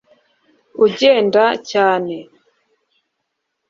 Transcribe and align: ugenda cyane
ugenda 0.85 1.43
cyane 1.69 2.15